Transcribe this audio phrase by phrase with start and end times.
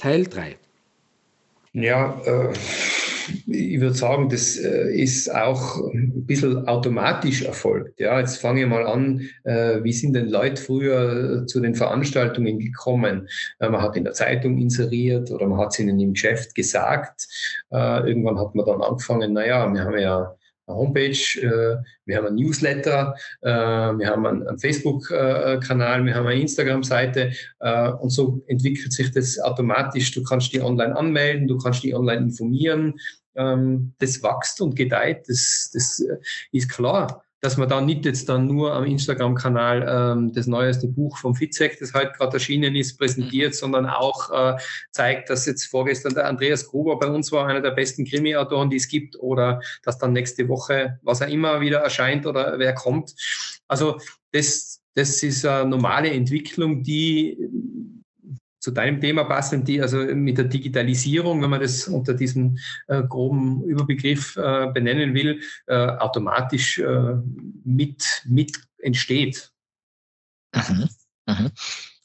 [0.00, 0.56] Teil 3.
[1.74, 2.54] Ja, äh,
[3.46, 8.00] ich würde sagen, das äh, ist auch ein bisschen automatisch erfolgt.
[8.00, 12.58] Ja, jetzt fange ich mal an, äh, wie sind denn Leute früher zu den Veranstaltungen
[12.58, 13.28] gekommen?
[13.58, 17.28] Äh, man hat in der Zeitung inseriert oder man hat es ihnen im Geschäft gesagt.
[17.70, 20.34] Äh, irgendwann hat man dann angefangen, naja, wir haben ja
[20.74, 27.32] Homepage, äh, wir haben ein Newsletter, äh, wir haben einen, Facebook-Kanal, wir haben eine Instagram-Seite
[27.60, 30.12] äh, und so entwickelt sich das automatisch.
[30.12, 32.94] Du kannst die online anmelden, du kannst die online informieren.
[33.36, 36.04] Ähm, das wächst und gedeiht, das, das
[36.52, 41.16] ist klar dass man da nicht jetzt dann nur am Instagram-Kanal ähm, das neueste Buch
[41.18, 43.56] vom Fitzek, das heute gerade erschienen ist, präsentiert, mhm.
[43.56, 44.58] sondern auch äh,
[44.90, 48.76] zeigt, dass jetzt vorgestern der Andreas Gruber bei uns war, einer der besten Krimi-Autoren, die
[48.76, 53.14] es gibt, oder dass dann nächste Woche, was er immer wieder erscheint oder wer kommt.
[53.68, 53.98] Also
[54.32, 57.38] das, das ist eine normale Entwicklung, die
[58.60, 63.02] zu deinem Thema passen, die also mit der Digitalisierung, wenn man das unter diesem äh,
[63.02, 67.14] groben Überbegriff äh, benennen will, äh, automatisch äh,
[67.64, 69.50] mit, mit entsteht.
[70.54, 70.88] Mhm.
[71.26, 71.50] Mhm.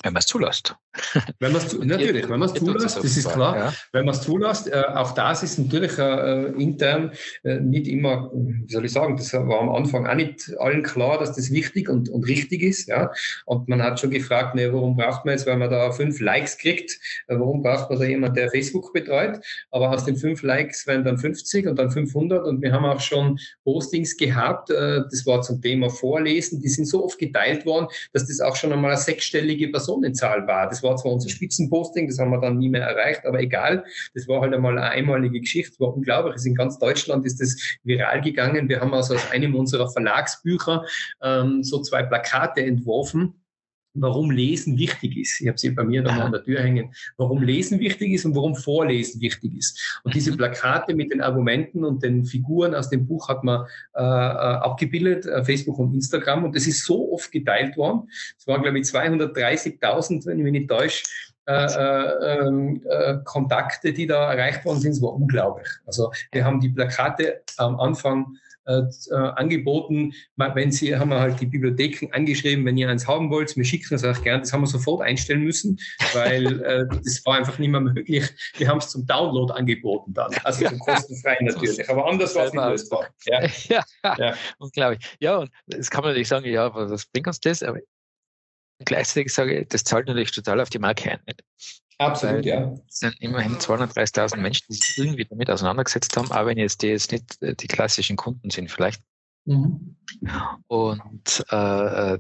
[0.06, 0.76] Wenn man es zulässt.
[1.40, 3.58] Wenn man es natürlich, wenn man es zulässt, das ist klar.
[3.58, 3.74] Ja.
[3.92, 7.12] Wenn man es zulässt, äh, auch das ist natürlich äh, intern
[7.44, 11.18] äh, nicht immer, wie soll ich sagen, das war am Anfang auch nicht allen klar,
[11.18, 12.88] dass das wichtig und, und richtig ist.
[12.88, 13.12] Ja.
[13.46, 16.60] Und man hat schon gefragt, ne, warum braucht man jetzt, weil man da fünf Likes
[16.60, 19.40] kriegt, warum braucht man da jemand, der Facebook betreut?
[19.72, 23.02] Aber aus den fünf Likes werden dann 50 und dann 500 und wir haben auch
[23.02, 28.28] schon Postings gehabt, das war zum Thema Vorlesen, die sind so oft geteilt worden, dass
[28.28, 30.46] das auch schon einmal eine sechsstellige Personenzahl.
[30.70, 33.84] Das war zwar unser Spitzenposting, das haben wir dann nie mehr erreicht, aber egal.
[34.14, 36.34] Das war halt einmal eine einmalige Geschichte, war unglaublich.
[36.34, 38.70] Also in ganz Deutschland ist das viral gegangen.
[38.70, 40.86] Wir haben also aus einem unserer Verlagsbücher
[41.22, 43.36] ähm, so zwei Plakate entworfen
[43.96, 45.42] warum Lesen wichtig ist.
[45.42, 48.26] Ich habe sie bei mir da mal an der Tür hängen, warum Lesen wichtig ist
[48.26, 50.00] und warum Vorlesen wichtig ist.
[50.04, 50.38] Und diese mhm.
[50.38, 55.26] Plakate mit den Argumenten und den Figuren aus dem Buch hat man äh, äh abgebildet,
[55.26, 56.44] äh, Facebook und Instagram.
[56.44, 58.10] Und das ist so oft geteilt worden.
[58.38, 61.04] Es waren, glaube ich, 230.000, wenn ich mich nicht täusche,
[61.48, 64.94] äh, äh, ähm, äh, Kontakte, die da erreicht worden sind.
[64.94, 65.68] Es war unglaublich.
[65.86, 68.82] Also wir haben die Plakate am Anfang äh,
[69.12, 73.56] äh, angeboten, wenn Sie, haben wir halt die Bibliotheken angeschrieben, wenn ihr eins haben wollt,
[73.56, 74.42] wir schicken es euch gern.
[74.42, 75.80] Das haben wir sofort einstellen müssen,
[76.14, 78.28] weil äh, das war einfach nicht mehr möglich.
[78.58, 81.90] Wir haben es zum Download angeboten dann, also zum kostenfrei natürlich.
[81.90, 83.08] Aber anders war es nicht lösbar.
[83.26, 83.48] Ja.
[83.70, 83.84] ja,
[84.18, 84.34] ja.
[84.58, 85.16] unglaublich.
[85.20, 87.62] Ja, und das kann man natürlich sagen, ja, was bringt uns das?
[87.62, 87.80] Aber
[88.84, 91.20] gleichzeitig sage ich, das zahlt natürlich total auf die Marke ein.
[91.26, 91.44] Nicht?
[91.98, 92.74] Absolut, Weil ja.
[92.90, 96.88] Es sind immerhin 230.000 Menschen, die sich irgendwie damit auseinandergesetzt haben, auch wenn jetzt die
[96.88, 99.02] jetzt nicht äh, die klassischen Kunden sind, vielleicht.
[99.46, 99.96] Mhm.
[100.68, 102.18] Und äh,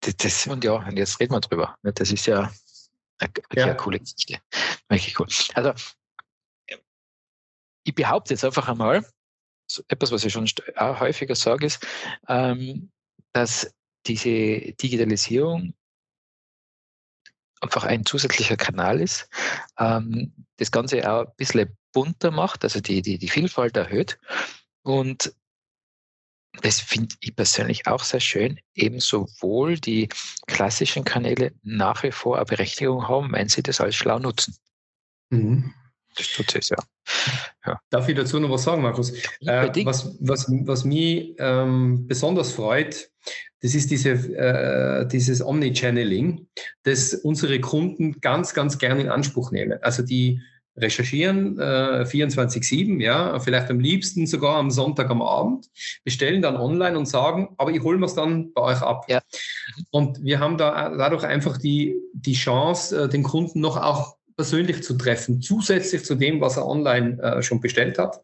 [0.00, 1.76] das, und ja, und jetzt reden wir drüber.
[1.82, 2.50] Das ist ja
[3.18, 3.64] eine, ja.
[3.64, 4.38] eine coole Geschichte.
[4.88, 5.26] Wirklich cool.
[5.54, 5.72] Also,
[7.84, 9.04] ich behaupte jetzt einfach einmal,
[9.70, 10.46] so etwas, was ich schon
[10.78, 11.86] häufiger sage, ist,
[12.28, 12.90] ähm,
[13.32, 13.72] dass
[14.06, 15.74] diese Digitalisierung
[17.60, 19.28] einfach ein zusätzlicher Kanal ist,
[19.78, 24.18] ähm, das Ganze auch ein bisschen bunter macht, also die, die, die Vielfalt erhöht.
[24.82, 25.34] Und
[26.62, 30.08] das finde ich persönlich auch sehr schön, eben sowohl die
[30.46, 34.56] klassischen Kanäle nach wie vor eine Berechtigung haben, wenn sie das als schlau nutzen.
[35.30, 35.72] Mhm.
[36.16, 36.76] Das tut es, ja.
[37.64, 37.80] ja.
[37.88, 39.12] Darf ich dazu noch was sagen, Markus?
[39.40, 43.10] Äh, was, was, was mich ähm, besonders freut,
[43.62, 46.46] das ist diese, äh, dieses Omnichanneling,
[46.82, 49.78] das unsere Kunden ganz, ganz gerne in Anspruch nehmen.
[49.82, 50.40] Also die
[50.76, 55.66] recherchieren äh, 24-7, ja, vielleicht am liebsten sogar am Sonntag am Abend,
[56.04, 59.04] bestellen dann online und sagen, aber ich hole mir es dann bei euch ab.
[59.08, 59.20] Ja.
[59.90, 64.82] Und wir haben da dadurch einfach die, die Chance, äh, den Kunden noch auch persönlich
[64.82, 68.22] zu treffen, zusätzlich zu dem, was er online äh, schon bestellt hat.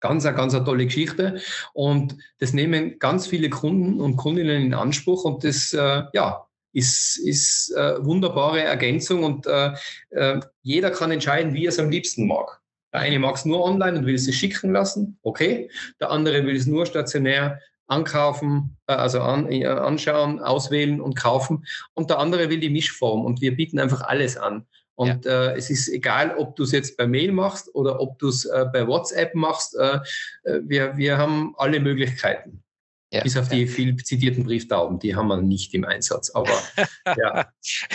[0.00, 1.40] Ganz, eine, ganz eine tolle Geschichte.
[1.72, 5.24] Und das nehmen ganz viele Kunden und Kundinnen in Anspruch.
[5.24, 9.24] Und das, äh, ja, ist, ist äh, wunderbare Ergänzung.
[9.24, 9.72] Und äh,
[10.10, 12.60] äh, jeder kann entscheiden, wie er es am liebsten mag.
[12.92, 15.18] Der eine mag es nur online und will es sich schicken lassen.
[15.22, 15.70] Okay.
[16.00, 21.66] Der andere will es nur stationär ankaufen, äh, also an, äh, anschauen, auswählen und kaufen.
[21.94, 23.24] Und der andere will die Mischform.
[23.24, 24.66] Und wir bieten einfach alles an.
[24.98, 25.50] Und ja.
[25.50, 28.44] äh, es ist egal, ob du es jetzt bei Mail machst oder ob du es
[28.44, 29.76] äh, bei WhatsApp machst.
[29.76, 30.00] Äh,
[30.42, 32.64] äh, wir, wir haben alle Möglichkeiten.
[33.12, 36.30] Ja, Bis auf die viel zitierten Brieftauben, die haben wir nicht im Einsatz.
[36.30, 36.50] Aber
[37.16, 37.46] ja.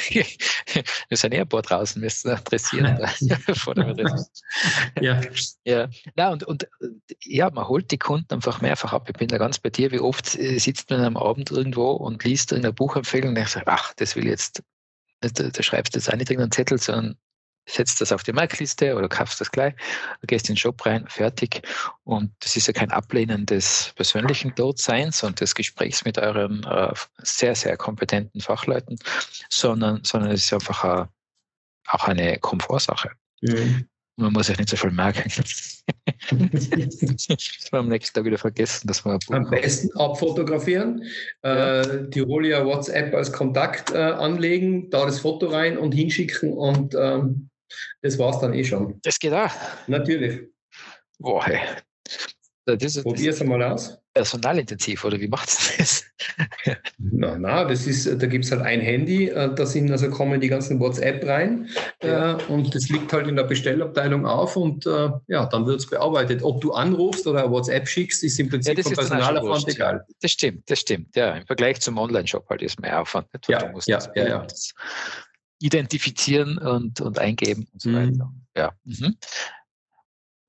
[0.10, 2.32] Wir sind eher ein paar draußen, müssen
[3.94, 4.08] dem
[5.02, 5.22] ja.
[5.66, 5.90] ja.
[6.16, 6.68] Na, und, und
[7.22, 9.10] ja, man holt die Kunden einfach mehrfach ab.
[9.10, 9.92] Ich bin da ganz bei dir.
[9.92, 13.62] Wie oft äh, sitzt man am Abend irgendwo und liest in der Buchempfehlung und denkt,
[13.66, 14.64] ach, das will jetzt,
[15.32, 17.18] da schreibst du jetzt auch nicht irgendeinen Zettel, sondern
[17.66, 19.74] setzt das auf die Marktliste oder kaufst das gleich,
[20.28, 21.62] gehst in den Shop rein, fertig.
[22.04, 26.94] Und das ist ja kein Ablehnen des persönlichen Dortseins und des Gesprächs mit euren äh,
[27.20, 28.98] sehr, sehr kompetenten Fachleuten,
[29.50, 31.10] sondern, sondern es ist einfach a,
[31.88, 33.12] auch eine Komfortsache.
[33.42, 33.88] Mhm.
[34.16, 35.32] Man muss sich nicht so viel merken.
[35.36, 35.84] das
[37.72, 41.04] war am nächsten Tag wieder vergessen, dass man am besten abfotografieren,
[41.44, 41.82] ja.
[41.82, 47.50] äh, Tirolia WhatsApp als Kontakt äh, anlegen, da das Foto rein und hinschicken und ähm,
[48.02, 49.00] das war es dann eh schon.
[49.02, 49.52] Das geht auch.
[49.88, 50.48] Natürlich.
[51.18, 51.60] Boah, hey.
[52.66, 53.98] Probier es einmal aus.
[54.14, 56.06] Personalintensiv, oder wie macht es das?
[56.98, 60.40] na, na, das ist, da gibt es halt ein Handy, äh, da sind, also kommen
[60.40, 61.68] die ganzen WhatsApp rein
[62.02, 62.38] ja.
[62.38, 65.90] äh, und das liegt halt in der Bestellabteilung auf und äh, ja, dann wird es
[65.90, 66.42] bearbeitet.
[66.44, 70.06] Ob du anrufst oder WhatsApp schickst, ist im Prinzip ja, vom Personalaufwand egal.
[70.22, 71.16] Das stimmt, das stimmt.
[71.16, 73.34] Ja, im Vergleich zum Online-Shop halt ist mehr Aufwand.
[73.34, 73.50] Nicht?
[73.50, 74.48] Ja, du musst ja, ja, ja
[75.64, 77.96] identifizieren und, und eingeben und so mhm.
[77.96, 78.34] weiter.
[78.56, 78.72] Ja.
[78.84, 79.18] Mhm.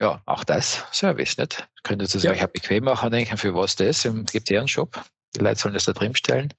[0.00, 1.68] Ja, auch das Service, nicht?
[1.82, 2.32] Könntet ihr es ja.
[2.32, 4.04] euch auch bequem machen, denken, für was das?
[4.04, 5.00] Es gibt ja einen Shop.
[5.36, 6.52] Die Leute sollen das da drin stellen.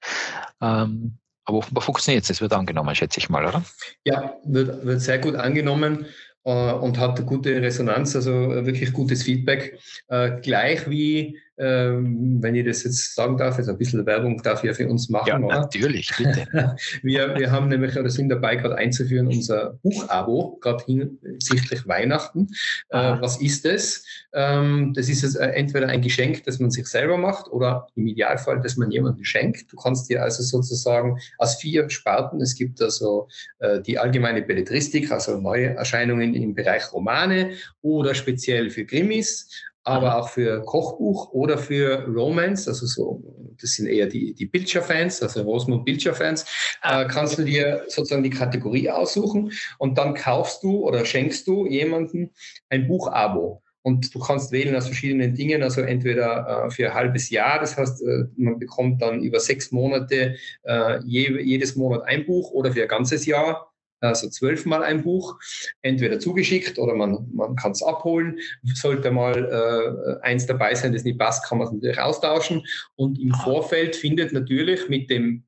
[0.62, 2.30] Ähm, aber offenbar funktioniert es.
[2.30, 3.64] Es wird angenommen, schätze ich mal, oder?
[4.04, 6.06] Ja, wird, wird sehr gut angenommen
[6.44, 9.80] äh, und hat gute Resonanz, also äh, wirklich gutes Feedback.
[10.08, 14.64] Äh, gleich wie ähm, wenn ich das jetzt sagen darf, jetzt ein bisschen Werbung darf
[14.64, 15.28] ich ja für uns machen.
[15.28, 15.62] Ja, oder?
[15.62, 16.46] natürlich, bitte.
[17.02, 22.48] wir, wir haben nämlich oder sind dabei, gerade einzuführen, unser Buchabo, gerade hinsichtlich Weihnachten.
[22.90, 24.04] Äh, was ist das?
[24.34, 28.08] Ähm, das ist jetzt, äh, entweder ein Geschenk, das man sich selber macht oder im
[28.08, 29.72] Idealfall, das man jemandem schenkt.
[29.72, 33.30] Du kannst dir also sozusagen aus vier Sparten, es gibt also
[33.60, 39.50] äh, die allgemeine Belletristik, also neue Erscheinungen im Bereich Romane oder speziell für Krimis
[39.86, 45.22] aber auch für Kochbuch oder für Romance, also so, das sind eher die, die Pilcher-Fans,
[45.22, 46.46] also Rosemund Pilcher-Fans,
[46.82, 47.04] ah.
[47.04, 51.68] äh, kannst du dir sozusagen die Kategorie aussuchen und dann kaufst du oder schenkst du
[51.68, 52.32] jemandem
[52.70, 53.62] ein Buch-Abo.
[53.84, 57.78] Und du kannst wählen aus verschiedenen Dingen, also entweder äh, für ein halbes Jahr, das
[57.78, 62.72] heißt, äh, man bekommt dann über sechs Monate äh, je, jedes Monat ein Buch oder
[62.72, 63.72] für ein ganzes Jahr
[64.02, 65.40] also zwölfmal ein Buch,
[65.82, 68.40] entweder zugeschickt oder man, man kann es abholen.
[68.74, 72.64] Sollte mal äh, eins dabei sein, das nicht passt, kann man es natürlich austauschen.
[72.96, 75.44] Und im Vorfeld findet natürlich mit dem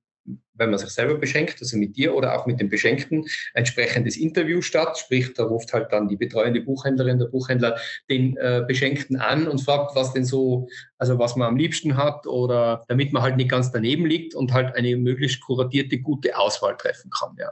[0.57, 4.61] wenn man sich selber beschenkt, also mit dir oder auch mit dem Beschenkten, entsprechendes Interview
[4.61, 4.97] statt.
[4.97, 7.77] Sprich, da ruft halt dann die betreuende Buchhändlerin, der Buchhändler
[8.09, 12.27] den äh, Beschenkten an und fragt, was denn so, also was man am liebsten hat
[12.27, 16.75] oder damit man halt nicht ganz daneben liegt und halt eine möglichst kuratierte, gute Auswahl
[16.75, 17.35] treffen kann.
[17.37, 17.51] Ja.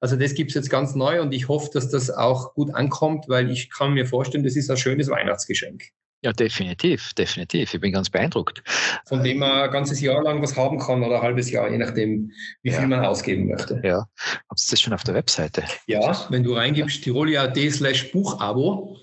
[0.00, 3.50] Also das gibt's jetzt ganz neu und ich hoffe, dass das auch gut ankommt, weil
[3.50, 5.84] ich kann mir vorstellen, das ist ein schönes Weihnachtsgeschenk.
[6.22, 7.72] Ja, definitiv, definitiv.
[7.72, 8.62] Ich bin ganz beeindruckt.
[9.06, 11.78] Von dem man ein ganzes Jahr lang was haben kann oder ein halbes Jahr, je
[11.78, 12.30] nachdem,
[12.62, 13.80] wie viel man ausgeben möchte.
[13.82, 14.06] Ja.
[14.48, 15.64] Habt ihr das schon auf der Webseite?
[15.86, 18.98] Ja, wenn du reingibst tirolia.at slash Buchabo,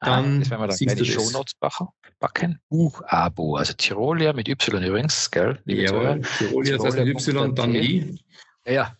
[0.00, 1.54] ah, dann ah, das werden wir dann die Shownotes
[2.18, 2.60] backen.
[2.68, 5.58] Buchabo, also Tirolia mit Y übrigens, gell?
[5.64, 8.20] Jawohl, Tirolia, das heißt mit Y, dann I.
[8.66, 8.94] Ja.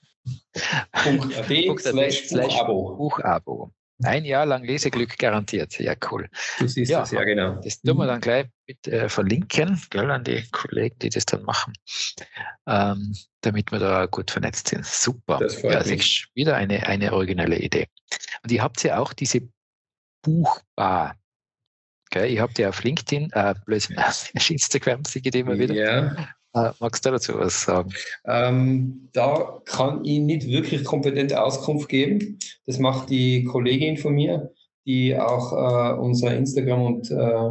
[0.93, 2.97] Punkt .at slash Buchabo.
[2.97, 3.71] Buchabo.
[4.03, 5.79] Ein Jahr lang Leseglück garantiert.
[5.79, 6.29] Ja, cool.
[6.59, 7.61] Du siehst ja, das, ja, genau.
[7.63, 8.09] Das tun wir mhm.
[8.09, 11.73] dann gleich mit äh, verlinken, gell, an die Kollegen, die das dann machen,
[12.67, 14.87] ähm, damit wir da gut vernetzt sind.
[14.87, 15.39] Super.
[15.39, 17.87] Das ja, das ist wieder eine, eine originelle Idee.
[18.43, 19.43] Und ihr habt ja auch diese
[20.23, 21.17] Buchbar.
[22.07, 25.75] Okay, ihr habt ja auf LinkedIn, äh, blöd, auf Instagram, sie geht immer wieder.
[25.75, 26.17] Ja.
[26.55, 27.93] Äh, magst du dazu was sagen?
[28.25, 32.39] Ähm, da kann ich nicht wirklich kompetente Auskunft geben.
[32.67, 34.53] Das macht die Kollegin von mir,
[34.85, 37.51] die auch äh, unser Instagram und äh,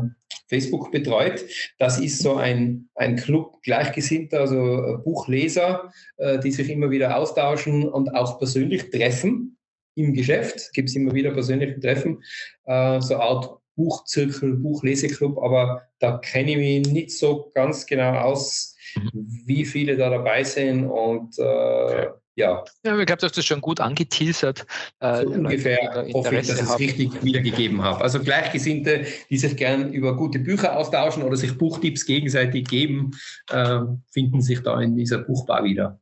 [0.49, 1.45] Facebook betreut.
[1.77, 7.15] Das ist so ein, ein Club Gleichgesinnter, also äh, Buchleser, äh, die sich immer wieder
[7.15, 9.57] austauschen und auch persönlich treffen
[9.95, 10.73] im Geschäft.
[10.73, 12.23] Gibt es immer wieder persönliche Treffen,
[12.65, 18.75] äh, so Art Buchzirkel, Buchleseklub, aber da kenne ich mich nicht so ganz genau aus.
[19.13, 22.07] Wie viele da dabei sind und äh, okay.
[22.35, 22.63] ja.
[22.85, 24.65] Ja, ich glaube, dass das schon gut angeteasert.
[24.99, 28.01] Äh, so ungefähr hoffe ich, dass ich es richtig wiedergegeben habe.
[28.01, 33.11] Also Gleichgesinnte, die sich gern über gute Bücher austauschen oder sich Buchtipps gegenseitig geben,
[33.51, 33.79] äh,
[34.11, 35.99] finden sich da in dieser Buchbar wieder.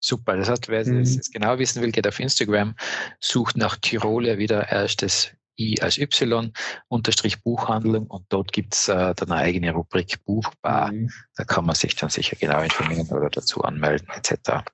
[0.00, 0.36] Super.
[0.36, 1.00] Das heißt, wer mhm.
[1.00, 2.74] das genau wissen will, geht auf Instagram,
[3.20, 6.52] sucht nach Tiroler wieder erstes I als Y,
[6.88, 10.92] Unterstrich Buchhandlung und dort gibt's äh, dann eine eigene Rubrik Buchbar.
[10.92, 11.10] Mhm.
[11.36, 14.64] Da kann man sich dann sicher genau informieren oder dazu anmelden etc.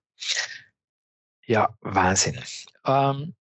[1.46, 2.40] Ja, Wahnsinn.
[2.86, 3.34] Ähm,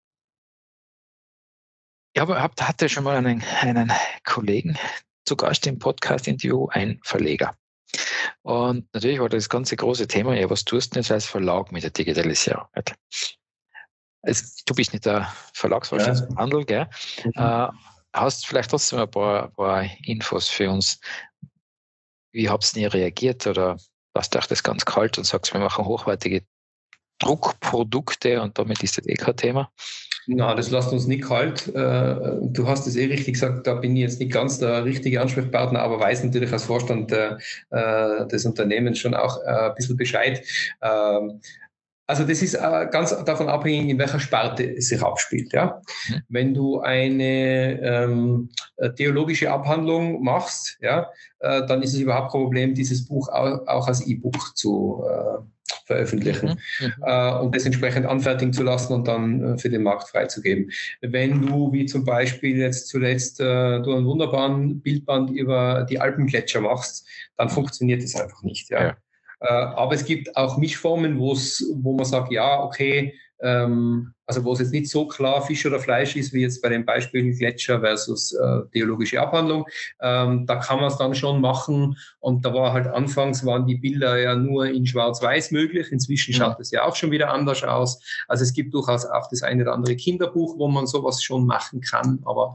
[2.15, 3.93] ich habe, hatte schon mal einen, einen
[4.25, 4.77] Kollegen
[5.25, 7.57] zu Gast im Podcast-Interview, ein Verleger.
[8.43, 11.85] Und natürlich war das ganze große Thema, ja, was tust du jetzt als Verlag mit
[11.85, 12.67] der Digitalisierung?
[14.23, 16.37] Also, du bist nicht der Verlagsvorstand ja.
[16.37, 16.89] Handel, gell?
[17.25, 17.33] Mhm.
[17.35, 17.69] Äh,
[18.13, 21.01] hast vielleicht trotzdem ein paar, paar, Infos für uns.
[22.33, 23.77] Wie habt ihr reagiert oder
[24.15, 26.45] lasst euch das ganz kalt und sagst, wir machen hochwertige
[27.19, 29.71] Druckprodukte und damit ist das eh kein Thema?
[30.27, 31.69] Na, das lässt uns nicht kalt.
[31.69, 35.21] Äh, du hast es eh richtig gesagt, da bin ich jetzt nicht ganz der richtige
[35.21, 37.37] Ansprechpartner, aber weiß natürlich als Vorstand äh,
[37.71, 40.45] des Unternehmens schon auch äh, ein bisschen Bescheid.
[42.07, 42.59] Also das ist
[42.91, 45.53] ganz davon abhängig, in welcher Sparte es sich abspielt.
[45.53, 45.81] Ja?
[46.09, 46.23] Mhm.
[46.29, 48.51] Wenn du eine ähm,
[48.97, 53.89] theologische Abhandlung machst, ja, äh, dann ist es überhaupt kein Problem, dieses Buch auch, auch
[53.89, 55.43] als E-Book zu, äh,
[55.87, 56.87] veröffentlichen mhm.
[56.87, 56.93] mhm.
[57.03, 60.71] äh, und das entsprechend anfertigen zu lassen und dann äh, für den Markt freizugeben.
[61.01, 66.61] Wenn du, wie zum Beispiel jetzt zuletzt, äh, du einen wunderbaren Bildband über die Alpengletscher
[66.61, 67.07] machst,
[67.37, 68.71] dann funktioniert das einfach nicht.
[68.71, 68.83] Ja.
[68.83, 68.97] ja.
[69.43, 74.61] Äh, aber es gibt auch Mischformen, wo man sagt, ja, okay, ähm, also wo es
[74.61, 78.33] jetzt nicht so klar Fisch oder Fleisch ist, wie jetzt bei den Beispielen Gletscher versus
[78.33, 79.67] äh, theologische Abhandlung.
[80.01, 81.97] Ähm, da kann man es dann schon machen.
[82.21, 85.91] Und da war halt anfangs waren die Bilder ja nur in Schwarz-Weiß möglich.
[85.91, 88.01] Inzwischen schaut es ja auch schon wieder anders aus.
[88.29, 91.81] Also es gibt durchaus auch das eine oder andere Kinderbuch, wo man sowas schon machen
[91.81, 92.21] kann.
[92.25, 92.55] Aber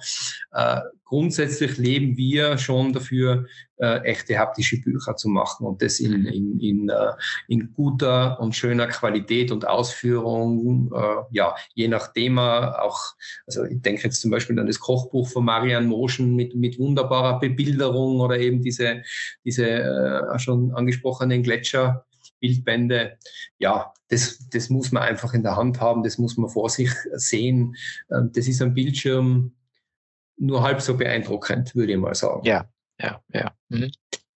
[0.54, 3.46] äh, grundsätzlich leben wir schon dafür,
[3.78, 7.12] äh, echte haptische Bücher zu machen und das in, in, in, äh,
[7.48, 10.92] in guter und schöner Qualität und Ausführung.
[10.94, 13.00] Äh, ja, je nach Thema auch,
[13.46, 17.40] also ich denke jetzt zum Beispiel an das Kochbuch von Marian Moschen mit, mit wunderbarer
[17.40, 19.04] Bebilderung oder eben diese,
[19.44, 22.06] diese äh, schon angesprochenen Gletscher.
[22.40, 23.18] Bildbände,
[23.58, 26.92] ja, das, das muss man einfach in der Hand haben, das muss man vor sich
[27.14, 27.76] sehen.
[28.12, 29.56] Ähm, das ist am Bildschirm
[30.38, 32.46] nur halb so beeindruckend, würde ich mal sagen.
[32.46, 32.70] Ja,
[33.02, 33.52] ja, ja.
[33.70, 33.92] Mhm.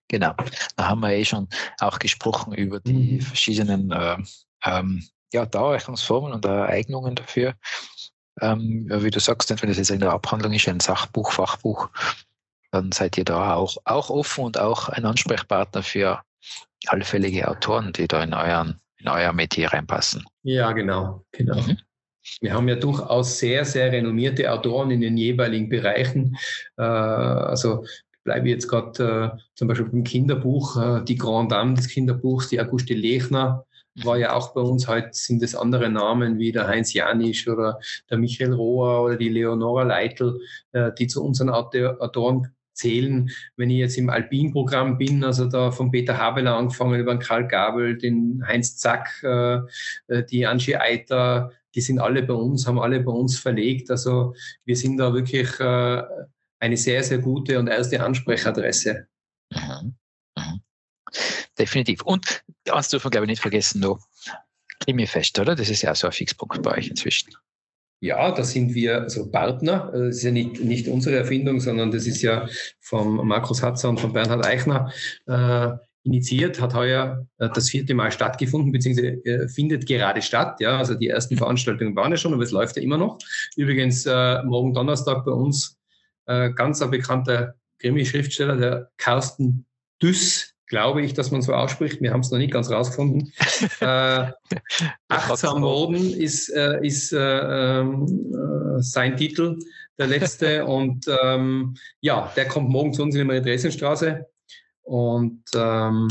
[0.08, 0.34] Genau.
[0.76, 1.48] Da haben wir eh schon
[1.78, 3.20] auch gesprochen über die mhm.
[3.20, 4.16] verschiedenen äh,
[4.64, 7.54] ähm, ja, Dauerrechnungsformen und Eignungen dafür.
[8.40, 11.88] Ähm, wie du sagst, wenn das jetzt in der Abhandlung ist, ein Sachbuch, Fachbuch,
[12.70, 16.20] dann seid ihr da auch, auch offen und auch ein Ansprechpartner für
[16.86, 20.24] allfällige Autoren, die da in, euren, in euer Metier reinpassen.
[20.42, 21.60] Ja, genau, genau.
[21.60, 21.78] Mhm.
[22.40, 26.36] Wir haben ja durchaus sehr, sehr renommierte Autoren in den jeweiligen Bereichen.
[26.76, 27.84] Äh, also
[28.24, 32.60] bleibe jetzt gerade äh, zum Beispiel beim Kinderbuch, äh, die Grand Dame des Kinderbuchs, die
[32.60, 36.92] Auguste Lechner, war ja auch bei uns, heute sind es andere Namen wie der Heinz
[36.92, 40.40] Janisch oder der Michael Rohr oder die Leonora Leitl,
[40.72, 43.30] äh, die zu unseren Autoren zählen.
[43.56, 47.46] Wenn ich jetzt im Alpin-Programm bin, also da von Peter Habeler angefangen über den Karl
[47.46, 49.58] Gabel, den Heinz Zack, äh,
[50.06, 53.90] äh, die Angie Eiter, die sind alle bei uns, haben alle bei uns verlegt.
[53.90, 59.06] Also wir sind da wirklich eine sehr, sehr gute und erste Ansprechadresse.
[59.52, 59.94] Mhm.
[60.36, 60.60] Mhm.
[61.56, 62.02] Definitiv.
[62.02, 64.00] Und eins dürfen wir, glaube ich, nicht vergessen, noch
[64.80, 65.54] Krimifest, oder?
[65.54, 67.34] Das ist ja auch so ein Fixpunkt bei euch inzwischen.
[68.02, 69.90] Ja, da sind wir also Partner.
[69.92, 72.48] Das ist ja nicht, nicht unsere Erfindung, sondern das ist ja
[72.80, 74.90] vom Markus Hatzer und von Bernhard Eichner
[75.26, 75.68] äh,
[76.04, 80.60] initiiert, hat heuer äh, das vierte Mal stattgefunden, beziehungsweise äh, findet gerade statt.
[80.60, 83.18] Ja, also die ersten Veranstaltungen waren ja schon, aber es läuft ja immer noch.
[83.56, 85.78] Übrigens, äh, morgen Donnerstag bei uns
[86.24, 89.66] äh, ganz ein bekannter Krimi-Schriftsteller, der Carsten
[90.02, 92.00] Düss, glaube ich, dass man so ausspricht.
[92.00, 93.32] Wir haben es noch nicht ganz rausgefunden.
[93.80, 94.26] äh,
[95.08, 97.84] Achtsam worden ist, äh, ist äh, äh,
[98.78, 99.58] sein Titel,
[99.98, 100.64] der letzte.
[100.78, 104.26] und ähm, ja, der kommt morgen zu uns in die Marie-Dresden-Straße.
[104.82, 106.08] Und ähm,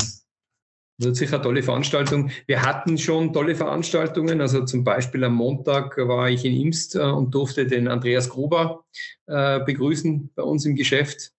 [0.98, 2.30] wird sicher eine tolle Veranstaltung.
[2.46, 4.42] Wir hatten schon tolle Veranstaltungen.
[4.42, 8.84] Also zum Beispiel am Montag war ich in Imst äh, und durfte den Andreas Gruber
[9.26, 11.32] äh, begrüßen bei uns im Geschäft.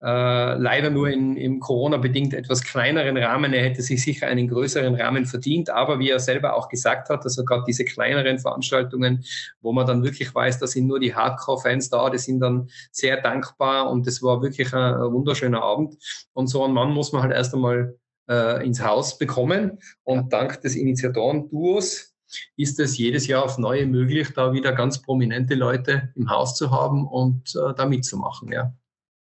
[0.00, 3.52] Äh, leider nur in, im Corona-bedingt etwas kleineren Rahmen.
[3.52, 7.24] Er hätte sich sicher einen größeren Rahmen verdient, aber wie er selber auch gesagt hat,
[7.24, 9.24] also gerade diese kleineren Veranstaltungen,
[9.60, 13.20] wo man dann wirklich weiß, da sind nur die Hardcore-Fans da, die sind dann sehr
[13.20, 15.96] dankbar und das war wirklich ein, ein wunderschöner Abend.
[16.32, 17.96] Und so einen Mann muss man halt erst einmal
[18.30, 22.14] äh, ins Haus bekommen und dank des Initiatoren-Duos
[22.56, 26.70] ist es jedes Jahr auf neue möglich, da wieder ganz prominente Leute im Haus zu
[26.70, 28.52] haben und äh, da mitzumachen.
[28.52, 28.72] Ja.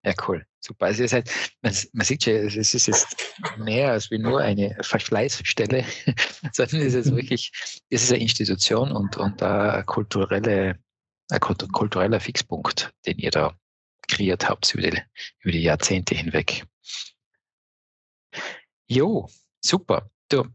[0.05, 0.45] Ja, cool.
[0.59, 0.87] Super.
[0.87, 1.31] Also halt,
[1.63, 5.85] man, man sieht schon, es ist jetzt mehr als wie nur eine Verschleißstelle,
[6.53, 7.53] sondern es ist wirklich,
[7.89, 10.79] es ist eine Institution und, und eine kulturelle,
[11.31, 13.57] ein kultureller Fixpunkt, den ihr da
[14.09, 15.03] kreiert habt über die,
[15.41, 16.65] über die Jahrzehnte hinweg.
[18.89, 19.29] Jo,
[19.61, 20.11] super.
[20.29, 20.47] Du,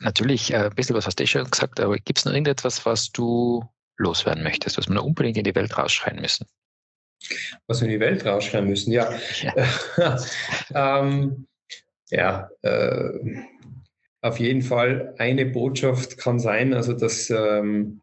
[0.00, 2.84] natürlich, äh, ein bisschen was hast du eh schon gesagt, aber gibt es noch irgendetwas,
[2.84, 3.64] was du
[3.96, 6.46] loswerden möchtest, was wir unbedingt in die Welt rausschreien müssen?
[7.66, 9.12] Was wir in die Welt rausschreien müssen, ja.
[9.96, 10.18] Ja,
[11.00, 11.46] ähm,
[12.10, 13.42] ja äh,
[14.22, 18.02] auf jeden Fall eine Botschaft kann sein, also dass, ähm,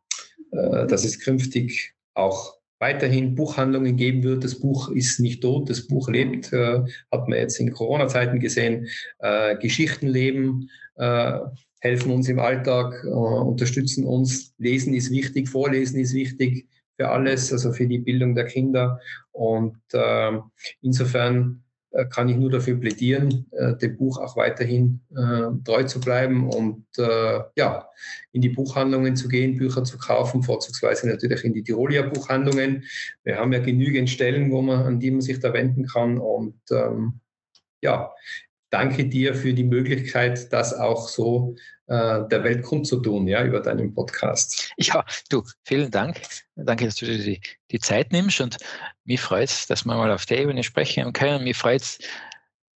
[0.51, 4.43] äh, dass es künftig auch weiterhin Buchhandlungen geben wird.
[4.43, 8.87] Das Buch ist nicht tot, das Buch lebt, äh, hat man jetzt in Corona-Zeiten gesehen.
[9.19, 11.39] Äh, Geschichten leben, äh,
[11.79, 14.53] helfen uns im Alltag, äh, unterstützen uns.
[14.57, 16.67] Lesen ist wichtig, Vorlesen ist wichtig
[17.03, 18.99] für alles, also für die Bildung der Kinder.
[19.33, 20.39] Und äh,
[20.81, 21.63] insofern
[22.09, 26.85] kann ich nur dafür plädieren, äh, dem Buch auch weiterhin äh, treu zu bleiben und
[26.97, 27.87] äh, ja,
[28.31, 32.85] in die Buchhandlungen zu gehen, Bücher zu kaufen, vorzugsweise natürlich in die Tirolia Buchhandlungen.
[33.23, 36.17] Wir haben ja genügend Stellen, wo man, an die man sich da wenden kann.
[36.17, 37.19] Und ähm,
[37.81, 38.11] ja,
[38.71, 41.55] danke dir für die Möglichkeit, das auch so
[41.87, 44.71] der Welt kundzutun, ja, über deinen Podcast.
[44.77, 46.21] Ja, du, vielen Dank.
[46.55, 48.57] Danke, dass du dir die, die Zeit nimmst und
[49.03, 51.43] mich freut es, dass wir mal auf der Ebene sprechen können.
[51.43, 51.99] Mich freut es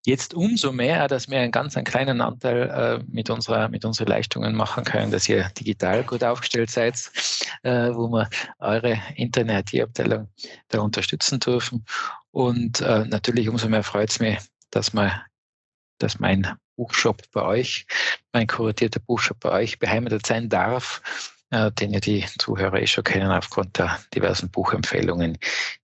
[0.06, 4.08] jetzt umso mehr, dass wir einen ganz einen kleinen Anteil äh, mit, unserer, mit unseren
[4.08, 6.96] Leistungen machen können, dass ihr digital gut aufgestellt seid,
[7.64, 10.30] äh, wo wir eure Internet-Abteilung
[10.70, 11.86] da unterstützen dürfen.
[12.32, 14.38] Und äh, natürlich umso mehr freut es mich,
[14.72, 15.24] dass wir
[16.00, 17.86] dass mein Buchshop bei euch,
[18.31, 21.01] mein kuratierter Buchshop bei euch beheimatet sein darf,
[21.50, 25.38] äh, den ja die Zuhörer eh schon kennen aufgrund der diversen Buchempfehlungen,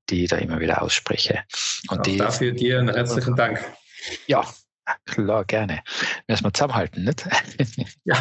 [0.10, 1.44] die ich da immer wieder ausspreche.
[1.90, 3.60] Und die, dafür dir einen herzlichen Dank.
[4.28, 4.46] Ja,
[5.06, 5.84] klar, gerne.
[6.28, 7.28] Müssen wir zusammenhalten, nicht?
[8.06, 8.18] Ja.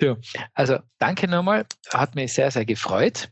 [0.00, 0.16] so,
[0.54, 3.28] also danke nochmal, hat mich sehr, sehr gefreut.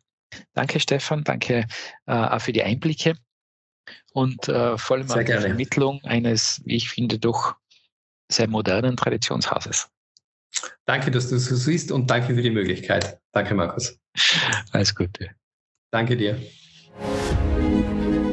[0.53, 1.67] Danke, Stefan, danke
[2.07, 3.17] äh, auch für die Einblicke
[4.13, 7.55] und äh, vor allem auch die Vermittlung eines, wie ich finde, doch
[8.31, 9.89] sehr modernen Traditionshauses.
[10.87, 13.19] Danke, dass du so siehst und danke für die Möglichkeit.
[13.33, 13.99] Danke, Markus.
[14.73, 15.31] Alles Gute.
[15.91, 16.41] Danke dir.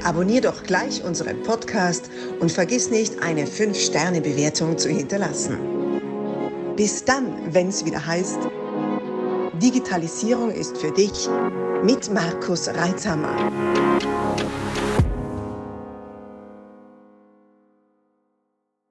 [0.03, 5.59] Abonnier doch gleich unseren Podcast und vergiss nicht, eine 5-Sterne-Bewertung zu hinterlassen.
[6.75, 8.39] Bis dann, wenn es wieder heißt,
[9.61, 11.29] Digitalisierung ist für dich
[11.83, 13.35] mit Markus Reitzhammer.